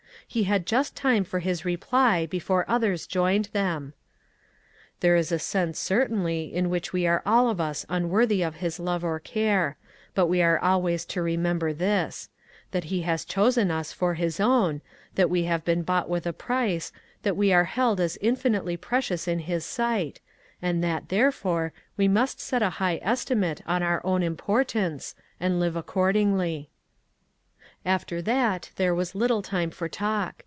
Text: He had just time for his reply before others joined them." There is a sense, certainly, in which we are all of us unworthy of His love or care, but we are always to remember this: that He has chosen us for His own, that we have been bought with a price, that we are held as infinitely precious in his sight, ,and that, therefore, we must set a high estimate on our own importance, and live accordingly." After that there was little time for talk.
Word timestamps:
He 0.27 0.43
had 0.45 0.65
just 0.65 0.95
time 0.95 1.25
for 1.25 1.39
his 1.39 1.65
reply 1.65 2.25
before 2.25 2.63
others 2.69 3.05
joined 3.05 3.49
them." 3.51 3.91
There 5.01 5.17
is 5.17 5.29
a 5.29 5.37
sense, 5.39 5.77
certainly, 5.77 6.55
in 6.55 6.69
which 6.69 6.93
we 6.93 7.05
are 7.05 7.21
all 7.25 7.49
of 7.49 7.59
us 7.59 7.85
unworthy 7.89 8.41
of 8.41 8.55
His 8.55 8.79
love 8.79 9.03
or 9.03 9.19
care, 9.19 9.75
but 10.15 10.27
we 10.27 10.41
are 10.41 10.57
always 10.57 11.03
to 11.07 11.21
remember 11.21 11.73
this: 11.73 12.29
that 12.71 12.85
He 12.85 13.01
has 13.01 13.25
chosen 13.25 13.69
us 13.71 13.91
for 13.91 14.13
His 14.13 14.39
own, 14.39 14.79
that 15.15 15.29
we 15.29 15.43
have 15.43 15.65
been 15.65 15.83
bought 15.83 16.07
with 16.09 16.25
a 16.25 16.31
price, 16.31 16.93
that 17.23 17.35
we 17.35 17.51
are 17.51 17.65
held 17.65 17.99
as 17.99 18.15
infinitely 18.21 18.77
precious 18.77 19.27
in 19.27 19.39
his 19.39 19.65
sight, 19.65 20.21
,and 20.61 20.81
that, 20.81 21.09
therefore, 21.09 21.73
we 21.97 22.07
must 22.07 22.39
set 22.39 22.61
a 22.63 22.69
high 22.79 22.99
estimate 23.01 23.61
on 23.67 23.83
our 23.83 23.99
own 24.05 24.23
importance, 24.23 25.13
and 25.41 25.59
live 25.59 25.75
accordingly." 25.75 26.69
After 27.83 28.21
that 28.21 28.69
there 28.75 28.93
was 28.93 29.15
little 29.15 29.41
time 29.41 29.71
for 29.71 29.89
talk. 29.89 30.35